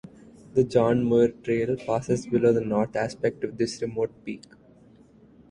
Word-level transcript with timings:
The 0.55 0.63
John 0.63 1.05
Muir 1.07 1.27
Trail 1.43 1.75
passes 1.77 2.25
below 2.25 2.51
the 2.51 2.61
north 2.65 2.95
aspect 2.95 3.43
of 3.43 3.57
this 3.59 3.79
remote 3.83 4.11
peak. 4.25 4.45